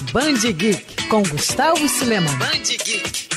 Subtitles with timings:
[0.00, 2.38] Band Geek com Gustavo Cileman.
[2.38, 3.28] Band Geek.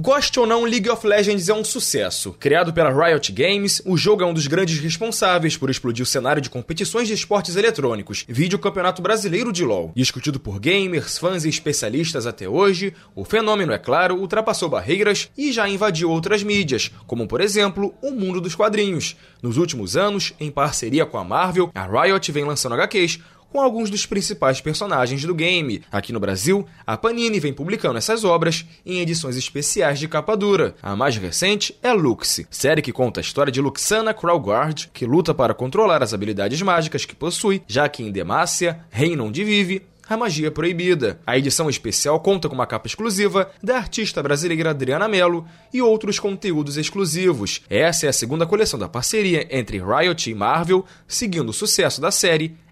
[0.00, 2.32] Goste ou não, League of Legends é um sucesso.
[2.32, 6.42] Criado pela Riot Games, o jogo é um dos grandes responsáveis por explodir o cenário
[6.42, 9.92] de competições de esportes eletrônicos, vídeo Campeonato Brasileiro de LoL.
[9.94, 15.52] Discutido por gamers, fãs e especialistas até hoje, o fenômeno, é claro, ultrapassou barreiras e
[15.52, 19.16] já invadiu outras mídias, como por exemplo, o mundo dos quadrinhos.
[19.40, 23.20] Nos últimos anos, em parceria com a Marvel, a Riot vem lançando HQs
[23.52, 25.82] com alguns dos principais personagens do game.
[25.92, 30.74] Aqui no Brasil, a Panini vem publicando essas obras em edições especiais de capa dura.
[30.82, 35.34] A mais recente é Lux, série que conta a história de Luxana Kralgard, que luta
[35.34, 40.16] para controlar as habilidades mágicas que possui, já que em Demacia, reino onde vive, a
[40.16, 41.20] magia proibida.
[41.26, 46.18] A edição especial conta com uma capa exclusiva da artista brasileira Adriana Mello e outros
[46.18, 47.62] conteúdos exclusivos.
[47.68, 52.10] Essa é a segunda coleção da parceria entre Riot e Marvel, seguindo o sucesso da
[52.10, 52.56] série